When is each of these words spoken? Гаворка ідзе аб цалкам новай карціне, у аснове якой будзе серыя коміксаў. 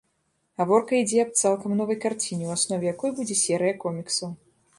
Гаворка 0.61 0.93
ідзе 1.01 1.19
аб 1.23 1.31
цалкам 1.41 1.75
новай 1.81 1.99
карціне, 2.07 2.43
у 2.49 2.55
аснове 2.57 2.85
якой 2.93 3.15
будзе 3.21 3.35
серыя 3.45 3.77
коміксаў. 3.87 4.29